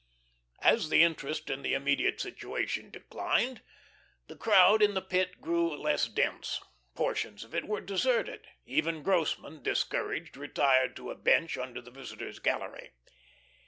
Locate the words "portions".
6.95-7.43